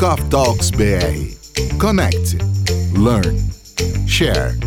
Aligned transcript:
Coffee 0.00 0.30
Talks 0.30 0.70
BR. 0.70 1.76
Connect, 1.78 2.38
learn, 2.96 3.36
share. 4.06 4.58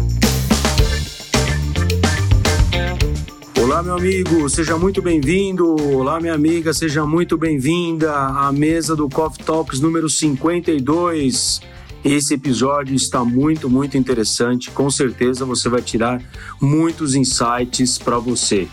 Olá, 3.59 3.81
meu 3.81 3.95
amigo, 3.95 4.47
seja 4.47 4.77
muito 4.77 5.01
bem-vindo. 5.01 5.75
Olá, 5.97 6.19
minha 6.19 6.35
amiga, 6.35 6.71
seja 6.71 7.03
muito 7.03 7.35
bem-vinda 7.35 8.15
à 8.15 8.51
mesa 8.51 8.95
do 8.95 9.09
Coffee 9.09 9.43
Talks 9.43 9.79
número 9.79 10.07
52. 10.07 11.61
Esse 12.05 12.35
episódio 12.35 12.93
está 12.93 13.25
muito, 13.25 13.67
muito 13.67 13.97
interessante. 13.97 14.69
Com 14.69 14.91
certeza 14.91 15.45
você 15.45 15.67
vai 15.67 15.81
tirar 15.81 16.21
muitos 16.61 17.15
insights 17.15 17.97
para 17.97 18.19
você. 18.19 18.67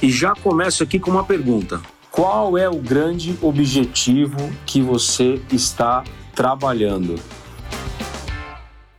E 0.00 0.10
já 0.10 0.34
começo 0.34 0.82
aqui 0.82 0.98
com 0.98 1.10
uma 1.10 1.24
pergunta: 1.24 1.78
qual 2.16 2.56
é 2.56 2.66
o 2.66 2.78
grande 2.78 3.38
objetivo 3.42 4.38
que 4.64 4.80
você 4.80 5.38
está 5.52 6.02
trabalhando? 6.34 7.16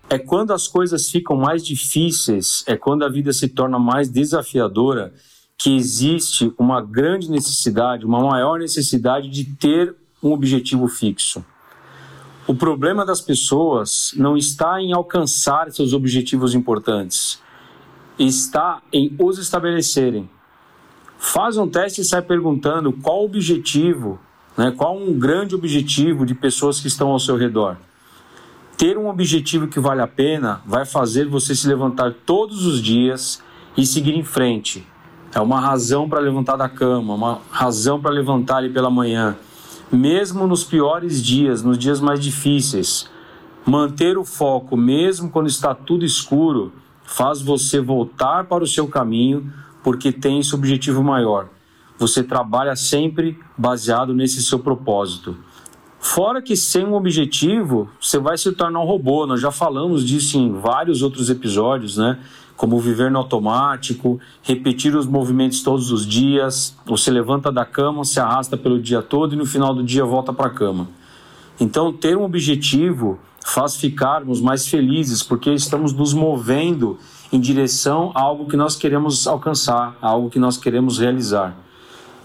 É 0.08 0.20
quando 0.20 0.54
as 0.54 0.68
coisas 0.68 1.10
ficam 1.10 1.36
mais 1.36 1.66
difíceis, 1.66 2.64
é 2.68 2.78
quando 2.78 3.04
a 3.04 3.10
vida 3.10 3.34
se 3.34 3.48
torna 3.48 3.80
mais 3.80 4.08
desafiadora, 4.08 5.16
que 5.58 5.76
existe 5.76 6.54
uma 6.60 6.80
grande 6.80 7.32
necessidade, 7.32 8.06
uma 8.06 8.22
maior 8.22 8.60
necessidade 8.60 9.30
de 9.30 9.46
ter 9.46 9.96
um 10.22 10.32
objetivo 10.32 10.88
fixo. 10.88 11.44
O 12.46 12.54
problema 12.54 13.04
das 13.04 13.20
pessoas 13.20 14.12
não 14.16 14.38
está 14.38 14.80
em 14.80 14.94
alcançar 14.94 15.72
seus 15.72 15.92
objetivos 15.92 16.54
importantes, 16.54 17.42
está 18.20 18.80
em 18.94 19.16
os 19.18 19.40
estabelecerem. 19.40 20.30
Faz 21.18 21.58
um 21.58 21.68
teste 21.68 22.02
e 22.02 22.06
sai 22.06 22.22
perguntando 22.22 22.94
qual 22.94 23.22
o 23.22 23.26
objetivo, 23.26 24.20
né, 24.56 24.72
qual 24.76 24.98
um 24.98 25.18
grande 25.18 25.56
objetivo 25.56 26.26
de 26.26 26.36
pessoas 26.36 26.80
que 26.80 26.88
estão 26.88 27.10
ao 27.10 27.20
seu 27.20 27.36
redor. 27.36 27.78
Ter 28.78 28.98
um 28.98 29.10
objetivo 29.10 29.68
que 29.68 29.80
vale 29.80 30.02
a 30.02 30.08
pena 30.08 30.62
vai 30.66 30.86
fazer 30.86 31.28
você 31.28 31.56
se 31.56 31.68
levantar 31.68 32.14
todos 32.26 32.66
os 32.66 32.82
dias 32.82 33.42
e 33.76 33.86
seguir 33.86 34.16
em 34.16 34.24
frente. 34.24 34.86
É 35.34 35.42
uma 35.42 35.60
razão 35.60 36.08
para 36.08 36.20
levantar 36.20 36.56
da 36.56 36.70
cama, 36.70 37.16
uma 37.16 37.42
razão 37.50 38.00
para 38.00 38.12
levantar 38.12 38.58
ali 38.58 38.70
pela 38.70 38.90
manhã. 38.90 39.36
Mesmo 39.92 40.46
nos 40.46 40.64
piores 40.64 41.24
dias, 41.24 41.64
nos 41.64 41.78
dias 41.78 42.00
mais 42.00 42.20
difíceis, 42.20 43.10
manter 43.66 44.18
o 44.18 44.24
foco, 44.24 44.78
mesmo 44.78 45.30
quando 45.30 45.48
está 45.48 45.74
tudo 45.74 46.06
escuro, 46.06 46.72
faz 47.04 47.42
você 47.42 47.80
voltar 47.82 48.46
para 48.46 48.64
o 48.64 48.68
seu 48.68 48.88
caminho, 48.88 49.52
porque 49.84 50.12
tem 50.12 50.40
esse 50.40 50.54
objetivo 50.54 51.04
maior. 51.04 51.50
Você 51.98 52.24
trabalha 52.24 52.76
sempre 52.76 53.40
baseado 53.58 54.14
nesse 54.14 54.42
seu 54.42 54.60
propósito. 54.60 55.36
Fora 56.00 56.42
que 56.42 56.56
sem 56.56 56.86
um 56.86 56.94
objetivo, 56.94 57.90
você 58.00 58.20
vai 58.20 58.38
se 58.38 58.52
tornar 58.52 58.80
um 58.80 58.86
robô. 58.86 59.26
Nós 59.26 59.42
já 59.42 59.52
falamos 59.52 60.06
disso 60.06 60.38
em 60.38 60.54
vários 60.54 61.02
outros 61.02 61.30
episódios, 61.30 61.98
né? 61.98 62.20
Como 62.56 62.80
viver 62.80 63.12
no 63.12 63.20
automático, 63.20 64.20
repetir 64.44 64.96
os 64.96 65.06
movimentos 65.06 65.62
todos 65.62 65.92
os 65.92 66.06
dias. 66.06 66.76
Você 66.86 67.10
levanta 67.10 67.52
da 67.52 67.66
cama, 67.66 68.06
se 68.06 68.20
arrasta 68.20 68.56
pelo 68.56 68.80
dia 68.80 69.02
todo 69.02 69.34
e 69.34 69.38
no 69.38 69.46
final 69.46 69.74
do 69.74 69.84
dia 69.84 70.06
volta 70.06 70.32
para 70.32 70.48
a 70.48 70.52
cama. 70.52 70.88
Então, 71.60 71.92
ter 71.92 72.16
um 72.16 72.24
objetivo 72.24 73.20
faz 73.44 73.76
ficarmos 73.76 74.40
mais 74.40 74.68
felizes, 74.68 75.24
porque 75.24 75.52
estamos 75.52 75.94
nos 75.94 76.14
movendo 76.14 76.98
em 77.32 77.40
direção 77.40 78.12
a 78.16 78.22
algo 78.22 78.48
que 78.48 78.56
nós 78.56 78.76
queremos 78.76 79.28
alcançar, 79.28 79.98
a 80.02 80.08
algo 80.08 80.30
que 80.30 80.40
nós 80.40 80.58
queremos 80.58 81.00
realizar. 81.00 81.56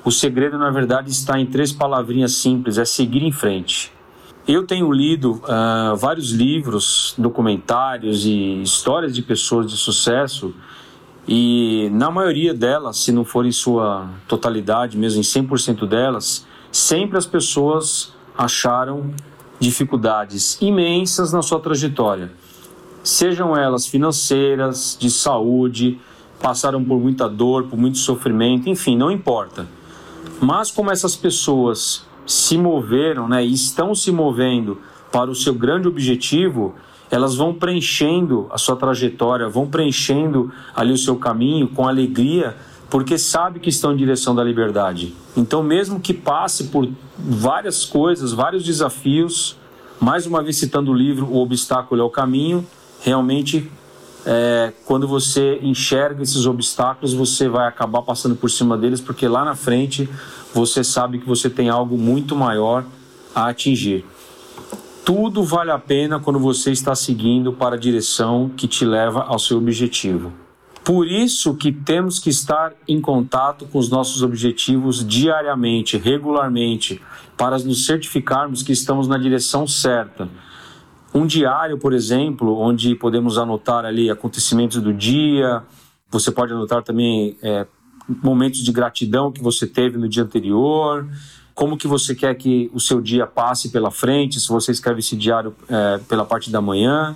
O 0.05 0.11
segredo, 0.11 0.58
na 0.58 0.70
verdade, 0.70 1.11
está 1.11 1.39
em 1.39 1.47
três 1.47 1.72
palavrinhas 1.72 2.33
simples: 2.33 2.78
é 2.78 2.84
seguir 2.84 3.23
em 3.23 3.33
frente. 3.33 3.92
Eu 4.47 4.67
tenho 4.67 4.91
lido 4.91 5.41
uh, 5.45 5.97
vários 5.97 6.33
livros, 6.33 7.14
documentários 7.17 8.25
e 8.27 8.61
histórias 8.62 9.14
de 9.14 9.23
pessoas 9.23 9.70
de 9.70 9.77
sucesso, 9.77 10.52
e 11.29 11.89
na 11.92 12.11
maioria 12.11 12.52
delas, 12.52 12.98
se 12.98 13.12
não 13.12 13.24
for 13.24 13.46
em 13.46 13.52
sua 13.52 14.08
totalidade, 14.27 14.98
mesmo 14.98 15.20
em 15.20 15.23
100% 15.23 15.86
delas, 15.86 16.45
sempre 16.73 17.17
as 17.17 17.27
pessoas 17.27 18.12
acharam 18.36 19.12
dificuldades 19.61 20.61
imensas 20.61 21.33
na 21.33 21.41
sua 21.41 21.61
trajetória 21.61 22.33
sejam 23.02 23.57
elas 23.57 23.86
financeiras, 23.86 24.96
de 24.98 25.11
saúde, 25.11 26.01
passaram 26.40 26.83
por 26.85 26.98
muita 26.98 27.29
dor, 27.29 27.64
por 27.64 27.79
muito 27.79 27.98
sofrimento, 27.98 28.68
enfim, 28.68 28.96
não 28.96 29.11
importa. 29.11 29.67
Mas 30.40 30.70
como 30.70 30.90
essas 30.90 31.14
pessoas 31.14 32.05
se 32.27 32.57
moveram, 32.57 33.29
né, 33.29 33.45
e 33.45 33.52
estão 33.52 33.95
se 33.95 34.11
movendo 34.11 34.79
para 35.11 35.30
o 35.30 35.35
seu 35.35 35.55
grande 35.55 35.86
objetivo, 35.89 36.74
elas 37.11 37.35
vão 37.35 37.52
preenchendo 37.52 38.46
a 38.51 38.57
sua 38.57 38.74
trajetória, 38.74 39.48
vão 39.48 39.67
preenchendo 39.67 40.51
ali 40.74 40.92
o 40.92 40.98
seu 40.98 41.17
caminho 41.17 41.68
com 41.68 41.86
alegria, 41.86 42.57
porque 42.89 43.18
sabe 43.18 43.61
que 43.61 43.68
estão 43.68 43.92
em 43.92 43.96
direção 43.96 44.35
da 44.35 44.42
liberdade. 44.42 45.14
Então, 45.36 45.62
mesmo 45.62 46.01
que 46.01 46.14
passe 46.14 46.64
por 46.64 46.89
várias 47.18 47.85
coisas, 47.85 48.33
vários 48.33 48.64
desafios, 48.64 49.57
mais 50.01 50.27
uma 50.27 50.42
vez 50.42 50.57
citando 50.57 50.91
o 50.91 50.95
livro 50.95 51.27
O 51.27 51.39
Obstáculo 51.39 52.01
é 52.01 52.05
o 52.05 52.11
Caminho, 52.11 52.67
realmente 53.02 53.70
é, 54.24 54.73
quando 54.85 55.07
você 55.07 55.58
enxerga 55.63 56.23
esses 56.23 56.46
obstáculos, 56.46 57.13
você 57.13 57.48
vai 57.48 57.67
acabar 57.67 58.02
passando 58.02 58.36
por 58.36 58.51
cima 58.51 58.79
deles, 58.79 59.01
porque 59.01 59.27
lá 59.27 59.45
na 59.45 59.55
frente 59.55 60.08
você 60.55 60.85
sabe 60.85 61.18
que 61.18 61.27
você 61.27 61.51
tem 61.51 61.68
algo 61.68 61.98
muito 61.98 62.36
maior 62.36 62.85
a 63.35 63.48
atingir. 63.48 64.05
Tudo 65.05 65.42
vale 65.42 65.73
a 65.73 65.79
pena 65.79 66.20
quando 66.20 66.39
você 66.39 66.70
está 66.70 66.95
seguindo 66.95 67.52
para 67.52 67.74
a 67.74 67.79
direção 67.79 68.51
que 68.57 68.68
te 68.68 68.85
leva 68.85 69.23
ao 69.23 69.39
seu 69.39 69.58
objetivo. 69.58 70.33
Por 70.85 71.07
isso 71.08 71.55
que 71.55 71.73
temos 71.73 72.18
que 72.18 72.30
estar 72.30 72.73
em 72.86 73.01
contato 73.01 73.67
com 73.67 73.79
os 73.79 73.89
nossos 73.89 74.23
objetivos 74.23 75.05
diariamente, 75.07 75.96
regularmente, 75.96 77.01
para 77.36 77.58
nos 77.58 77.86
certificarmos 77.86 78.62
que 78.62 78.73
estamos 78.73 79.08
na 79.08 79.17
direção 79.17 79.67
certa 79.67 80.29
um 81.14 81.27
diário, 81.27 81.78
por 81.78 81.92
exemplo, 81.92 82.58
onde 82.58 82.95
podemos 82.95 83.36
anotar 83.36 83.84
ali 83.84 84.11
acontecimentos 84.11 84.80
do 84.80 84.92
dia, 84.92 85.62
você 86.11 86.30
pode 86.30 86.52
anotar 86.52 86.83
também 86.83 87.36
é, 87.42 87.67
momentos 88.23 88.61
de 88.61 88.73
gratidão 88.73 89.30
que 89.30 89.42
você 89.42 89.67
teve 89.67 89.98
no 89.98 90.08
dia 90.08 90.23
anterior, 90.23 91.06
como 91.55 91.77
que 91.77 91.86
você 91.86 92.14
quer 92.14 92.34
que 92.34 92.70
o 92.73 92.80
seu 92.80 93.00
dia 93.00 93.27
passe 93.27 93.68
pela 93.68 93.90
frente, 93.90 94.40
se 94.40 94.48
você 94.48 94.73
escreve 94.73 95.00
esse 95.00 95.14
diário 95.17 95.55
é, 95.68 95.98
pela 96.08 96.24
parte 96.24 96.50
da 96.50 96.61
manhã. 96.61 97.14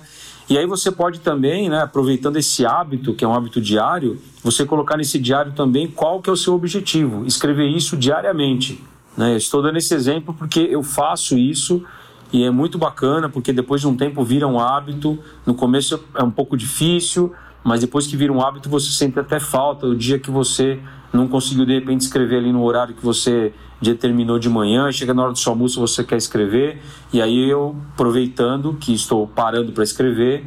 E 0.49 0.57
aí 0.57 0.65
você 0.65 0.91
pode 0.91 1.19
também, 1.19 1.67
né, 1.67 1.81
aproveitando 1.81 2.37
esse 2.37 2.65
hábito, 2.65 3.13
que 3.13 3.25
é 3.25 3.27
um 3.27 3.33
hábito 3.33 3.59
diário, 3.59 4.21
você 4.43 4.65
colocar 4.65 4.95
nesse 4.95 5.19
diário 5.19 5.51
também 5.53 5.87
qual 5.87 6.21
que 6.21 6.29
é 6.29 6.33
o 6.33 6.37
seu 6.37 6.53
objetivo, 6.53 7.25
escrever 7.25 7.67
isso 7.67 7.97
diariamente. 7.97 8.81
Né? 9.17 9.35
estou 9.35 9.63
dando 9.63 9.77
esse 9.77 9.95
exemplo 9.95 10.31
porque 10.31 10.59
eu 10.59 10.83
faço 10.83 11.35
isso 11.35 11.83
e 12.31 12.43
é 12.43 12.51
muito 12.51 12.77
bacana 12.77 13.29
porque 13.29 13.53
depois 13.53 13.81
de 13.81 13.87
um 13.87 13.95
tempo 13.95 14.23
vira 14.23 14.47
um 14.47 14.59
hábito. 14.59 15.17
No 15.45 15.53
começo 15.53 16.03
é 16.15 16.23
um 16.23 16.31
pouco 16.31 16.57
difícil, 16.57 17.33
mas 17.63 17.81
depois 17.81 18.07
que 18.07 18.17
vira 18.17 18.31
um 18.31 18.41
hábito 18.41 18.69
você 18.69 18.91
sente 18.91 19.19
até 19.19 19.39
falta 19.39 19.85
o 19.85 19.95
dia 19.95 20.19
que 20.19 20.29
você 20.29 20.79
não 21.13 21.27
conseguiu 21.27 21.65
de 21.65 21.73
repente 21.73 22.01
escrever 22.01 22.37
ali 22.37 22.51
no 22.51 22.63
horário 22.63 22.93
que 22.93 23.03
você 23.03 23.53
determinou 23.81 24.39
de 24.39 24.49
manhã, 24.49 24.91
chega 24.91 25.13
na 25.13 25.23
hora 25.23 25.31
do 25.31 25.37
seu 25.37 25.51
almoço 25.51 25.79
você 25.79 26.03
quer 26.03 26.17
escrever 26.17 26.81
e 27.13 27.21
aí 27.21 27.49
eu 27.49 27.75
aproveitando 27.93 28.73
que 28.73 28.93
estou 28.93 29.27
parando 29.27 29.71
para 29.71 29.83
escrever, 29.83 30.45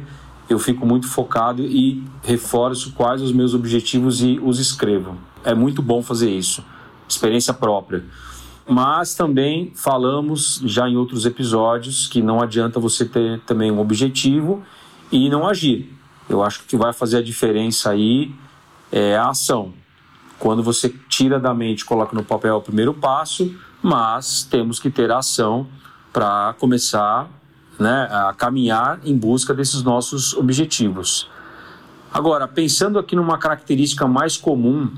eu 0.49 0.59
fico 0.59 0.85
muito 0.85 1.07
focado 1.07 1.63
e 1.63 2.03
reforço 2.23 2.91
quais 2.93 3.21
os 3.21 3.31
meus 3.31 3.53
objetivos 3.53 4.21
e 4.21 4.39
os 4.43 4.59
escrevo. 4.59 5.17
É 5.43 5.55
muito 5.55 5.81
bom 5.81 6.03
fazer 6.03 6.29
isso, 6.29 6.63
experiência 7.07 7.53
própria. 7.53 8.03
Mas 8.67 9.15
também 9.15 9.71
falamos 9.75 10.61
já 10.65 10.87
em 10.87 10.95
outros 10.95 11.25
episódios 11.25 12.07
que 12.07 12.21
não 12.21 12.41
adianta 12.41 12.79
você 12.79 13.05
ter 13.05 13.39
também 13.41 13.71
um 13.71 13.79
objetivo 13.79 14.63
e 15.11 15.29
não 15.29 15.47
agir. 15.47 15.91
Eu 16.29 16.43
acho 16.43 16.63
que 16.63 16.77
vai 16.77 16.93
fazer 16.93 17.17
a 17.17 17.21
diferença 17.21 17.89
aí 17.89 18.33
é 18.91 19.17
a 19.17 19.29
ação. 19.29 19.73
Quando 20.37 20.63
você 20.63 20.89
tira 21.07 21.39
da 21.39 21.53
mente, 21.53 21.85
coloca 21.85 22.15
no 22.15 22.23
papel 22.23 22.57
o 22.57 22.61
primeiro 22.61 22.93
passo, 22.93 23.53
mas 23.81 24.43
temos 24.43 24.79
que 24.79 24.89
ter 24.89 25.11
ação 25.11 25.67
para 26.11 26.55
começar 26.59 27.29
né, 27.79 28.07
a 28.11 28.33
caminhar 28.33 28.99
em 29.03 29.17
busca 29.17 29.53
desses 29.53 29.81
nossos 29.81 30.33
objetivos. 30.33 31.29
Agora, 32.13 32.47
pensando 32.47 32.99
aqui 32.99 33.15
numa 33.15 33.37
característica 33.37 34.07
mais 34.07 34.35
comum 34.35 34.91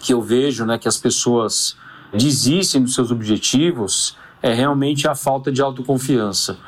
que 0.00 0.14
eu 0.14 0.22
vejo, 0.22 0.64
né, 0.64 0.78
que 0.78 0.86
as 0.86 0.96
pessoas 0.96 1.76
desistem 2.12 2.82
dos 2.82 2.94
seus 2.94 3.10
objetivos 3.10 4.16
é 4.42 4.52
realmente 4.52 5.08
a 5.08 5.14
falta 5.14 5.50
de 5.50 5.60
autoconfiança. 5.60 6.58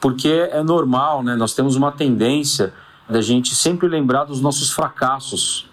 Porque 0.00 0.28
é 0.28 0.62
normal, 0.62 1.22
né? 1.22 1.34
Nós 1.34 1.54
temos 1.54 1.74
uma 1.76 1.90
tendência 1.90 2.72
da 3.08 3.20
gente 3.20 3.54
sempre 3.54 3.88
lembrar 3.88 4.24
dos 4.24 4.40
nossos 4.40 4.70
fracassos. 4.70 5.68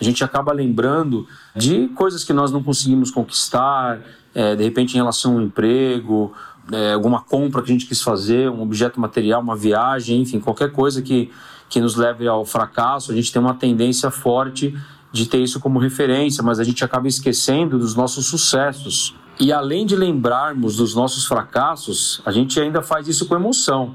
a 0.00 0.04
gente 0.04 0.22
acaba 0.22 0.52
lembrando 0.52 1.26
de 1.54 1.88
coisas 1.88 2.22
que 2.22 2.32
nós 2.32 2.52
não 2.52 2.62
conseguimos 2.62 3.10
conquistar, 3.10 4.00
é, 4.34 4.54
de 4.54 4.62
repente 4.62 4.92
em 4.92 4.98
relação 4.98 5.34
ao 5.36 5.40
emprego, 5.40 6.34
é, 6.70 6.92
alguma 6.92 7.22
compra 7.22 7.62
que 7.62 7.70
a 7.70 7.72
gente 7.72 7.86
quis 7.86 8.02
fazer, 8.02 8.50
um 8.50 8.60
objeto 8.60 9.00
material, 9.00 9.40
uma 9.40 9.56
viagem, 9.56 10.20
enfim, 10.20 10.38
qualquer 10.38 10.70
coisa 10.70 11.00
que, 11.00 11.30
que 11.68 11.80
nos 11.80 11.96
leve 11.96 12.28
ao 12.28 12.44
fracasso, 12.44 13.10
a 13.10 13.14
gente 13.14 13.32
tem 13.32 13.40
uma 13.40 13.54
tendência 13.54 14.10
forte 14.10 14.76
de 15.16 15.26
ter 15.26 15.38
isso 15.38 15.60
como 15.60 15.78
referência, 15.78 16.42
mas 16.42 16.58
a 16.58 16.64
gente 16.64 16.84
acaba 16.84 17.08
esquecendo 17.08 17.78
dos 17.78 17.94
nossos 17.94 18.26
sucessos. 18.26 19.14
E 19.38 19.52
além 19.52 19.84
de 19.84 19.96
lembrarmos 19.96 20.76
dos 20.76 20.94
nossos 20.94 21.26
fracassos, 21.26 22.20
a 22.24 22.30
gente 22.30 22.58
ainda 22.60 22.82
faz 22.82 23.08
isso 23.08 23.26
com 23.26 23.34
emoção. 23.34 23.94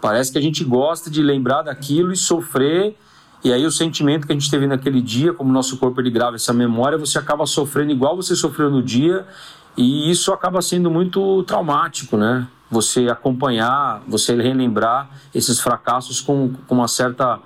Parece 0.00 0.32
que 0.32 0.38
a 0.38 0.42
gente 0.42 0.64
gosta 0.64 1.10
de 1.10 1.22
lembrar 1.22 1.62
daquilo 1.62 2.12
e 2.12 2.16
sofrer 2.16 2.96
e 3.44 3.52
aí 3.52 3.66
o 3.66 3.72
sentimento 3.72 4.24
que 4.24 4.32
a 4.32 4.36
gente 4.36 4.48
teve 4.48 4.68
naquele 4.68 5.02
dia, 5.02 5.32
como 5.32 5.52
nosso 5.52 5.76
corpo 5.76 6.00
ele 6.00 6.10
grava 6.10 6.36
essa 6.36 6.52
memória, 6.52 6.96
você 6.96 7.18
acaba 7.18 7.44
sofrendo 7.44 7.90
igual 7.90 8.14
você 8.14 8.36
sofreu 8.36 8.70
no 8.70 8.80
dia, 8.80 9.26
e 9.76 10.08
isso 10.10 10.32
acaba 10.32 10.62
sendo 10.62 10.88
muito 10.90 11.42
traumático, 11.42 12.16
né? 12.16 12.46
Você 12.70 13.08
acompanhar, 13.08 14.00
você 14.06 14.36
relembrar 14.36 15.10
esses 15.34 15.58
fracassos 15.58 16.20
com, 16.20 16.52
com 16.68 16.74
uma 16.76 16.86
certa 16.86 17.40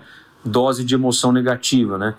dose 0.45 0.85
de 0.85 0.95
emoção 0.95 1.33
negativa, 1.33 1.97
né? 1.97 2.15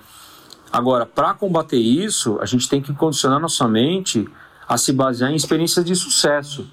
Agora, 0.72 1.06
para 1.06 1.34
combater 1.34 1.78
isso, 1.78 2.38
a 2.42 2.46
gente 2.46 2.68
tem 2.68 2.82
que 2.82 2.94
condicionar 2.94 3.40
nossa 3.40 3.68
mente 3.68 4.28
a 4.68 4.78
se 4.78 4.92
basear 4.92 5.32
em 5.32 5.36
experiências 5.36 5.86
de 5.86 5.96
sucesso. 5.96 6.68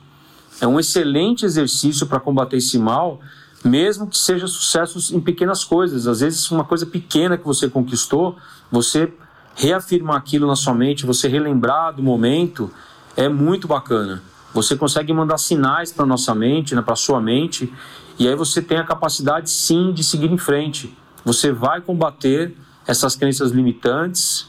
É 0.61 0.67
um 0.67 0.81
excelente 0.81 1.44
exercício 1.44 2.06
para 2.06 2.20
combater 2.20 2.56
esse 2.56 2.79
mal 2.79 3.20
mesmo 3.64 4.06
que 4.06 4.19
seja 4.19 4.46
sucessos 4.46 5.11
em 5.11 5.19
pequenas 5.19 5.64
coisas. 5.64 6.06
Às 6.06 6.20
vezes, 6.20 6.50
uma 6.50 6.64
coisa 6.64 6.85
pequena 6.85 7.38
que 7.38 7.44
você 7.44 7.69
conquistou, 7.69 8.37
você 8.70 9.11
reafirmar 9.56 10.17
aquilo 10.17 10.46
na 10.46 10.55
sua 10.55 10.75
mente, 10.75 11.06
você 11.06 11.29
relembrar 11.29 11.94
do 11.94 12.02
momento, 12.02 12.70
é 13.17 13.29
muito 13.29 13.67
bacana. 13.67 14.23
Você 14.52 14.76
consegue 14.76 15.12
mandar 15.12 15.38
sinais 15.38 15.91
para 15.93 16.05
nossa 16.05 16.35
mente, 16.35 16.75
né, 16.75 16.82
para 16.82 16.94
sua 16.94 17.20
mente, 17.20 17.73
e 18.19 18.29
aí 18.29 18.37
você 18.37 18.61
tem 18.61 18.79
a 18.79 18.85
capacidade 18.85 19.50
sim 19.50 19.93
de 19.93 20.05
seguir 20.05 20.31
em 20.31 20.38
frente. 20.38 20.96
Você 21.25 21.50
vai 21.50 21.81
combater 21.81 22.55
essas 22.87 23.17
crenças 23.17 23.51
limitantes 23.51 24.49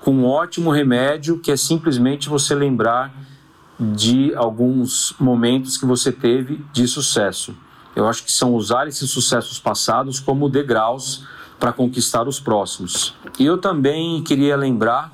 com 0.00 0.12
um 0.12 0.26
ótimo 0.26 0.70
remédio 0.70 1.38
que 1.38 1.50
é 1.50 1.56
simplesmente 1.56 2.28
você 2.28 2.54
lembrar 2.54 3.12
de 3.78 4.34
alguns 4.34 5.14
momentos 5.20 5.76
que 5.76 5.86
você 5.86 6.10
teve 6.10 6.64
de 6.72 6.86
sucesso. 6.88 7.54
Eu 7.94 8.08
acho 8.08 8.24
que 8.24 8.32
são 8.32 8.54
usar 8.54 8.86
esses 8.88 9.10
sucessos 9.10 9.58
passados 9.58 10.20
como 10.20 10.48
degraus 10.48 11.24
para 11.58 11.72
conquistar 11.72 12.28
os 12.28 12.38
próximos. 12.38 13.14
E 13.38 13.44
eu 13.44 13.58
também 13.58 14.22
queria 14.22 14.56
lembrar 14.56 15.12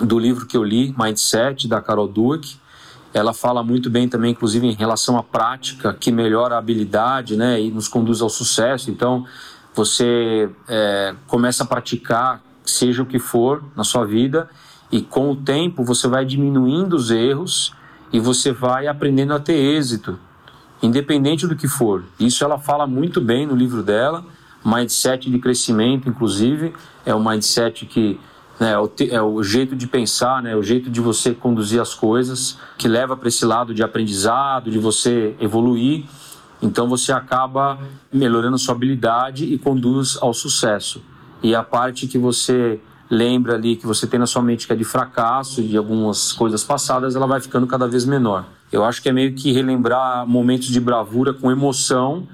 do 0.00 0.18
livro 0.18 0.46
que 0.46 0.56
eu 0.56 0.62
li, 0.62 0.94
Mindset, 0.98 1.66
da 1.66 1.80
Carol 1.80 2.06
Dweck. 2.06 2.56
Ela 3.12 3.32
fala 3.32 3.62
muito 3.62 3.90
bem 3.90 4.08
também, 4.08 4.32
inclusive, 4.32 4.66
em 4.66 4.74
relação 4.74 5.18
à 5.18 5.22
prática, 5.22 5.92
que 5.92 6.12
melhora 6.12 6.54
a 6.54 6.58
habilidade 6.58 7.36
né, 7.36 7.60
e 7.60 7.70
nos 7.70 7.88
conduz 7.88 8.20
ao 8.20 8.28
sucesso. 8.28 8.90
Então, 8.90 9.26
você 9.74 10.48
é, 10.68 11.14
começa 11.26 11.64
a 11.64 11.66
praticar, 11.66 12.42
seja 12.64 13.02
o 13.02 13.06
que 13.06 13.18
for, 13.18 13.62
na 13.76 13.84
sua 13.84 14.04
vida, 14.04 14.48
e 14.90 15.00
com 15.00 15.30
o 15.30 15.36
tempo 15.36 15.84
você 15.84 16.08
vai 16.08 16.24
diminuindo 16.24 16.96
os 16.96 17.10
erros 17.10 17.72
e 18.12 18.18
você 18.18 18.52
vai 18.52 18.86
aprendendo 18.86 19.32
a 19.32 19.38
ter 19.38 19.54
êxito 19.54 20.18
independente 20.82 21.46
do 21.46 21.54
que 21.54 21.68
for. 21.68 22.04
Isso 22.18 22.42
ela 22.42 22.58
fala 22.58 22.86
muito 22.86 23.20
bem 23.20 23.46
no 23.46 23.54
livro 23.54 23.82
dela, 23.82 24.24
mindset 24.64 25.30
de 25.30 25.38
crescimento, 25.38 26.08
inclusive, 26.08 26.72
é 27.04 27.14
o 27.14 27.22
mindset 27.22 27.86
que 27.86 28.18
né, 28.58 28.72
é, 28.72 28.78
o, 28.78 28.90
é 29.10 29.22
o 29.22 29.42
jeito 29.42 29.74
de 29.74 29.86
pensar, 29.86 30.42
né, 30.42 30.52
é 30.52 30.56
o 30.56 30.62
jeito 30.62 30.90
de 30.90 31.00
você 31.00 31.32
conduzir 31.32 31.80
as 31.80 31.94
coisas, 31.94 32.58
que 32.76 32.88
leva 32.88 33.16
para 33.16 33.28
esse 33.28 33.44
lado 33.44 33.74
de 33.74 33.82
aprendizado, 33.82 34.70
de 34.70 34.78
você 34.78 35.34
evoluir. 35.40 36.04
Então 36.62 36.88
você 36.88 37.12
acaba 37.12 37.78
melhorando 38.12 38.58
sua 38.58 38.74
habilidade 38.74 39.44
e 39.44 39.58
conduz 39.58 40.18
ao 40.20 40.34
sucesso. 40.34 41.02
E 41.42 41.54
a 41.54 41.62
parte 41.62 42.06
que 42.06 42.18
você 42.18 42.80
lembra 43.10 43.54
ali, 43.54 43.76
que 43.76 43.86
você 43.86 44.06
tem 44.06 44.20
na 44.20 44.26
sua 44.26 44.42
mente 44.42 44.66
que 44.66 44.72
é 44.72 44.76
de 44.76 44.84
fracasso, 44.84 45.62
de 45.62 45.76
algumas 45.76 46.32
coisas 46.32 46.62
passadas, 46.62 47.16
ela 47.16 47.26
vai 47.26 47.40
ficando 47.40 47.66
cada 47.66 47.88
vez 47.88 48.04
menor. 48.04 48.44
Eu 48.70 48.84
acho 48.84 49.02
que 49.02 49.08
é 49.08 49.12
meio 49.12 49.34
que 49.34 49.50
relembrar 49.50 50.26
momentos 50.26 50.68
de 50.68 50.78
bravura 50.78 51.34
com 51.34 51.50
emoção, 51.50 52.28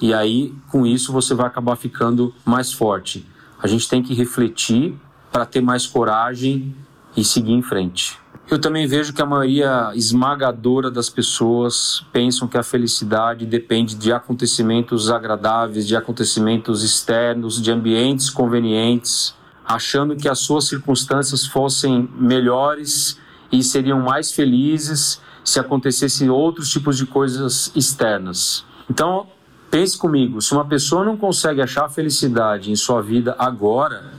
e 0.00 0.14
aí 0.14 0.54
com 0.68 0.86
isso 0.86 1.12
você 1.12 1.34
vai 1.34 1.46
acabar 1.46 1.74
ficando 1.74 2.32
mais 2.44 2.72
forte. 2.72 3.26
A 3.60 3.66
gente 3.66 3.88
tem 3.88 4.02
que 4.02 4.14
refletir 4.14 4.94
para 5.32 5.44
ter 5.44 5.60
mais 5.60 5.86
coragem 5.86 6.74
e 7.16 7.24
seguir 7.24 7.52
em 7.52 7.62
frente. 7.62 8.16
Eu 8.50 8.58
também 8.58 8.84
vejo 8.84 9.12
que 9.12 9.22
a 9.22 9.26
maioria 9.26 9.92
esmagadora 9.94 10.90
das 10.90 11.08
pessoas 11.08 12.04
pensam 12.12 12.48
que 12.48 12.58
a 12.58 12.64
felicidade 12.64 13.46
depende 13.46 13.94
de 13.94 14.12
acontecimentos 14.12 15.08
agradáveis, 15.08 15.86
de 15.86 15.94
acontecimentos 15.94 16.82
externos, 16.82 17.62
de 17.62 17.70
ambientes 17.70 18.28
convenientes, 18.28 19.36
achando 19.64 20.16
que 20.16 20.28
as 20.28 20.40
suas 20.40 20.64
circunstâncias 20.64 21.46
fossem 21.46 22.10
melhores 22.18 23.16
e 23.52 23.62
seriam 23.62 24.00
mais 24.00 24.32
felizes 24.32 25.22
se 25.44 25.60
acontecessem 25.60 26.28
outros 26.28 26.70
tipos 26.70 26.96
de 26.96 27.06
coisas 27.06 27.70
externas. 27.76 28.64
Então, 28.90 29.28
pense 29.70 29.96
comigo, 29.96 30.42
se 30.42 30.52
uma 30.52 30.64
pessoa 30.64 31.04
não 31.04 31.16
consegue 31.16 31.62
achar 31.62 31.88
felicidade 31.88 32.72
em 32.72 32.74
sua 32.74 33.00
vida 33.00 33.36
agora, 33.38 34.12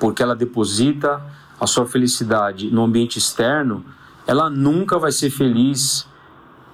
porque 0.00 0.22
ela 0.22 0.34
deposita 0.34 1.20
a 1.60 1.66
sua 1.66 1.86
felicidade 1.86 2.70
no 2.70 2.84
ambiente 2.84 3.18
externo, 3.18 3.84
ela 4.26 4.50
nunca 4.50 4.98
vai 4.98 5.12
ser 5.12 5.30
feliz, 5.30 6.06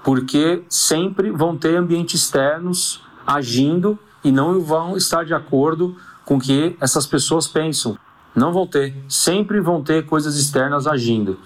porque 0.03 0.65
sempre 0.69 1.31
vão 1.31 1.57
ter 1.57 1.77
ambientes 1.77 2.21
externos 2.23 3.03
agindo 3.27 3.99
e 4.25 4.33
não 4.33 4.61
vão 4.61 4.97
estar 4.97 5.25
de 5.25 5.35
acordo 5.35 5.97
com 6.25 6.37
o 6.37 6.41
que 6.41 6.77
essas 6.81 7.07
pessoas 7.07 7.47
pensam. 7.47 7.97
Não 8.35 8.53
vão 8.53 8.67
ter, 8.67 8.95
sempre 9.09 9.61
vão 9.61 9.83
ter 9.83 10.07
coisas 10.07 10.37
externas 10.37 10.87
agindo. 10.87 11.39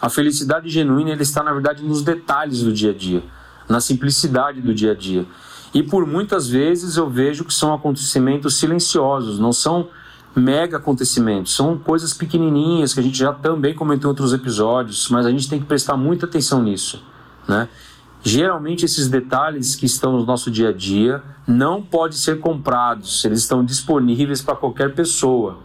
A 0.00 0.08
felicidade 0.08 0.68
genuína 0.68 1.10
ele 1.10 1.22
está, 1.22 1.42
na 1.42 1.52
verdade, 1.52 1.84
nos 1.84 2.02
detalhes 2.02 2.62
do 2.62 2.72
dia 2.72 2.90
a 2.90 2.94
dia, 2.94 3.22
na 3.68 3.80
simplicidade 3.80 4.60
do 4.60 4.74
dia 4.74 4.92
a 4.92 4.94
dia. 4.94 5.26
E 5.74 5.82
por 5.82 6.06
muitas 6.06 6.48
vezes 6.48 6.96
eu 6.96 7.08
vejo 7.08 7.44
que 7.44 7.54
são 7.54 7.72
acontecimentos 7.72 8.56
silenciosos, 8.56 9.38
não 9.38 9.52
são 9.52 9.88
mega 10.34 10.78
acontecimentos, 10.78 11.54
são 11.54 11.78
coisas 11.78 12.14
pequenininhas 12.14 12.94
que 12.94 13.00
a 13.00 13.02
gente 13.02 13.18
já 13.18 13.32
também 13.32 13.74
comentou 13.74 14.08
em 14.08 14.12
outros 14.12 14.32
episódios, 14.32 15.08
mas 15.10 15.26
a 15.26 15.30
gente 15.30 15.48
tem 15.48 15.60
que 15.60 15.66
prestar 15.66 15.96
muita 15.96 16.26
atenção 16.26 16.62
nisso, 16.62 17.02
né? 17.46 17.68
Geralmente 18.24 18.84
esses 18.84 19.08
detalhes 19.08 19.74
que 19.74 19.84
estão 19.84 20.12
no 20.12 20.24
nosso 20.24 20.48
dia 20.50 20.68
a 20.68 20.72
dia 20.72 21.22
não 21.46 21.82
podem 21.82 22.16
ser 22.16 22.38
comprados, 22.38 23.24
eles 23.24 23.40
estão 23.40 23.64
disponíveis 23.64 24.40
para 24.40 24.54
qualquer 24.54 24.94
pessoa. 24.94 25.58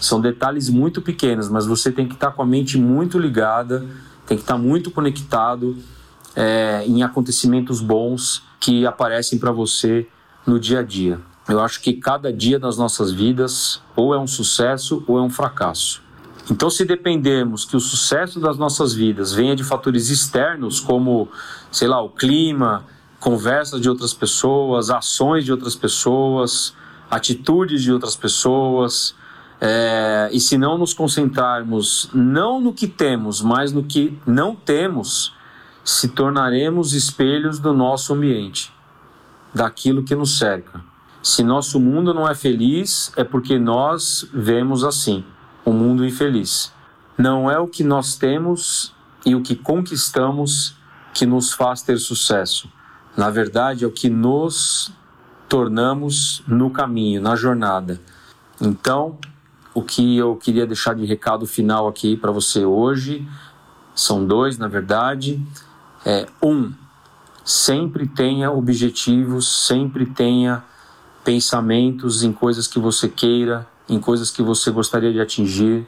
São 0.00 0.20
detalhes 0.20 0.68
muito 0.68 1.00
pequenos, 1.00 1.48
mas 1.48 1.66
você 1.66 1.92
tem 1.92 2.06
que 2.06 2.14
estar 2.14 2.32
com 2.32 2.42
a 2.42 2.46
mente 2.46 2.76
muito 2.76 3.16
ligada, 3.18 3.86
tem 4.26 4.36
que 4.36 4.42
estar 4.42 4.58
muito 4.58 4.90
conectado 4.90 5.76
é, 6.34 6.84
em 6.84 7.02
acontecimentos 7.02 7.80
bons 7.80 8.42
que 8.58 8.84
aparecem 8.84 9.38
para 9.38 9.52
você 9.52 10.06
no 10.44 10.58
dia 10.58 10.80
a 10.80 10.82
dia. 10.82 11.20
Eu 11.48 11.60
acho 11.60 11.80
que 11.80 11.92
cada 11.92 12.32
dia 12.32 12.58
das 12.58 12.78
nossas 12.78 13.12
vidas 13.12 13.82
ou 13.94 14.14
é 14.14 14.18
um 14.18 14.26
sucesso 14.26 15.04
ou 15.06 15.18
é 15.18 15.22
um 15.22 15.28
fracasso. 15.28 16.02
Então, 16.50 16.68
se 16.68 16.84
dependermos 16.84 17.64
que 17.64 17.76
o 17.76 17.80
sucesso 17.80 18.38
das 18.38 18.58
nossas 18.58 18.92
vidas 18.92 19.32
venha 19.32 19.56
de 19.56 19.64
fatores 19.64 20.10
externos, 20.10 20.78
como, 20.78 21.28
sei 21.70 21.88
lá, 21.88 22.02
o 22.02 22.10
clima, 22.10 22.84
conversas 23.18 23.80
de 23.80 23.88
outras 23.88 24.12
pessoas, 24.12 24.90
ações 24.90 25.44
de 25.44 25.52
outras 25.52 25.74
pessoas, 25.74 26.74
atitudes 27.10 27.82
de 27.82 27.92
outras 27.92 28.14
pessoas, 28.14 29.14
é, 29.60 30.28
e 30.32 30.40
se 30.40 30.58
não 30.58 30.76
nos 30.76 30.92
concentrarmos 30.92 32.10
não 32.12 32.60
no 32.60 32.72
que 32.72 32.86
temos, 32.86 33.40
mas 33.40 33.72
no 33.72 33.82
que 33.82 34.18
não 34.26 34.54
temos, 34.54 35.34
se 35.82 36.08
tornaremos 36.08 36.92
espelhos 36.92 37.58
do 37.58 37.72
nosso 37.72 38.12
ambiente, 38.12 38.70
daquilo 39.54 40.02
que 40.02 40.14
nos 40.14 40.36
cerca. 40.36 40.93
Se 41.24 41.42
nosso 41.42 41.80
mundo 41.80 42.12
não 42.12 42.28
é 42.28 42.34
feliz, 42.34 43.10
é 43.16 43.24
porque 43.24 43.58
nós 43.58 44.28
vemos 44.30 44.84
assim, 44.84 45.24
o 45.64 45.70
um 45.70 45.72
mundo 45.72 46.04
infeliz. 46.04 46.70
Não 47.16 47.50
é 47.50 47.58
o 47.58 47.66
que 47.66 47.82
nós 47.82 48.14
temos 48.14 48.94
e 49.24 49.34
o 49.34 49.40
que 49.40 49.56
conquistamos 49.56 50.76
que 51.14 51.24
nos 51.24 51.50
faz 51.54 51.80
ter 51.80 51.96
sucesso. 51.96 52.68
Na 53.16 53.30
verdade, 53.30 53.84
é 53.84 53.86
o 53.86 53.90
que 53.90 54.10
nos 54.10 54.92
tornamos 55.48 56.42
no 56.46 56.68
caminho, 56.68 57.22
na 57.22 57.34
jornada. 57.34 57.98
Então, 58.60 59.16
o 59.72 59.80
que 59.80 60.18
eu 60.18 60.36
queria 60.36 60.66
deixar 60.66 60.94
de 60.94 61.06
recado 61.06 61.46
final 61.46 61.88
aqui 61.88 62.18
para 62.18 62.32
você 62.32 62.66
hoje 62.66 63.26
são 63.94 64.26
dois, 64.26 64.58
na 64.58 64.68
verdade. 64.68 65.42
É, 66.04 66.26
um, 66.42 66.70
sempre 67.42 68.06
tenha 68.06 68.52
objetivos, 68.52 69.66
sempre 69.66 70.04
tenha 70.04 70.62
pensamentos 71.24 72.22
em 72.22 72.32
coisas 72.32 72.68
que 72.68 72.78
você 72.78 73.08
queira 73.08 73.66
em 73.88 73.98
coisas 74.00 74.30
que 74.30 74.42
você 74.42 74.70
gostaria 74.70 75.12
de 75.12 75.20
atingir. 75.20 75.86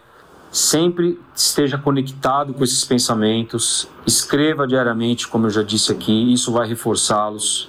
Sempre 0.51 1.21
esteja 1.35 1.77
conectado 1.77 2.55
com 2.55 2.65
esses 2.65 2.85
pensamentos, 2.85 3.89
escreva 4.07 4.67
diariamente, 4.67 5.29
como 5.29 5.47
eu 5.47 5.51
já 5.51 5.63
disse 5.63 5.93
aqui, 5.93 6.33
isso 6.33 6.53
vai 6.53 6.67
reforçá-los. 6.69 7.69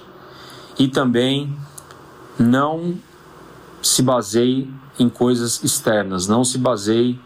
E 0.78 0.88
também 0.88 1.54
não 2.38 2.96
se 3.82 4.02
baseie 4.02 4.72
em 4.98 5.08
coisas 5.08 5.62
externas, 5.62 6.26
não 6.26 6.44
se 6.44 6.56
baseie 6.56 7.20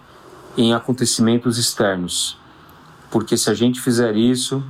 em 0.57 0.75
acontecimentos 0.75 1.59
externos. 1.59 2.37
Porque 3.11 3.37
se 3.37 3.51
a 3.51 3.55
gente 3.55 3.81
fizer 3.81 4.17
isso, 4.17 4.65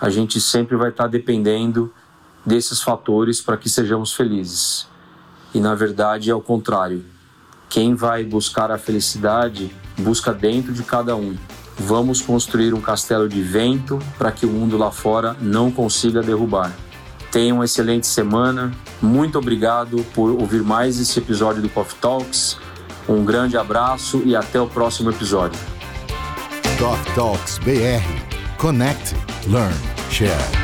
a 0.00 0.10
gente 0.10 0.40
sempre 0.40 0.76
vai 0.76 0.90
estar 0.90 1.06
dependendo 1.06 1.92
desses 2.44 2.82
fatores 2.82 3.40
para 3.40 3.56
que 3.56 3.68
sejamos 3.68 4.12
felizes. 4.12 4.86
E 5.54 5.60
na 5.60 5.74
verdade 5.74 6.30
é 6.30 6.34
o 6.34 6.40
contrário. 6.40 7.04
Quem 7.68 7.94
vai 7.94 8.24
buscar 8.24 8.70
a 8.70 8.78
felicidade 8.78 9.74
busca 9.98 10.32
dentro 10.32 10.72
de 10.72 10.82
cada 10.82 11.16
um. 11.16 11.36
Vamos 11.76 12.20
construir 12.20 12.72
um 12.74 12.80
castelo 12.80 13.28
de 13.28 13.42
vento 13.42 13.98
para 14.18 14.30
que 14.30 14.46
o 14.46 14.50
mundo 14.50 14.76
lá 14.76 14.90
fora 14.90 15.36
não 15.40 15.70
consiga 15.70 16.22
derrubar. 16.22 16.72
Tenha 17.32 17.52
uma 17.52 17.64
excelente 17.64 18.06
semana. 18.06 18.72
Muito 19.02 19.38
obrigado 19.38 20.04
por 20.14 20.30
ouvir 20.30 20.62
mais 20.62 21.00
esse 21.00 21.18
episódio 21.18 21.60
do 21.62 21.68
Coffee 21.68 21.98
Talks. 22.00 22.56
Um 23.08 23.24
grande 23.24 23.56
abraço 23.56 24.22
e 24.24 24.36
até 24.36 24.60
o 24.60 24.68
próximo 24.68 25.10
episódio. 25.10 25.58
Coffee 26.78 27.14
Talks 27.14 27.58
BR. 27.58 28.56
Connect, 28.56 29.14
Learn, 29.48 29.74
Share. 30.10 30.63